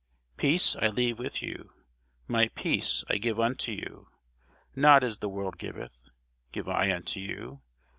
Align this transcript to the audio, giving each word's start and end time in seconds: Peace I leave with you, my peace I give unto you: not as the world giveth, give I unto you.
Peace 0.35 0.75
I 0.77 0.87
leave 0.87 1.19
with 1.19 1.43
you, 1.43 1.73
my 2.27 2.47
peace 2.47 3.03
I 3.07 3.19
give 3.19 3.39
unto 3.39 3.71
you: 3.71 4.09
not 4.75 5.03
as 5.03 5.19
the 5.19 5.29
world 5.29 5.59
giveth, 5.59 6.01
give 6.51 6.67
I 6.67 6.91
unto 6.91 7.19
you. 7.19 7.61